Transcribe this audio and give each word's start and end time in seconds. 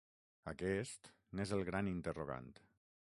Aquest 0.51 1.11
n’és 1.39 1.53
el 1.59 1.63
gran 1.69 1.91
interrogant. 1.93 2.53